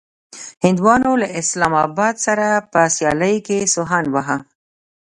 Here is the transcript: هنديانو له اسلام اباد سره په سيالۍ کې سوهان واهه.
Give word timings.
هنديانو 0.63 1.11
له 1.21 1.27
اسلام 1.41 1.73
اباد 1.87 2.15
سره 2.25 2.47
په 2.71 2.81
سيالۍ 2.95 3.35
کې 3.47 3.57
سوهان 3.73 4.05
واهه. 4.13 4.37